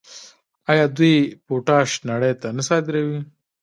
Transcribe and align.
آیا 0.71 0.85
دوی 0.97 1.15
پوټاش 1.45 1.89
نړۍ 2.09 2.33
ته 2.41 2.47
نه 2.57 2.63
صادروي؟ 2.67 3.19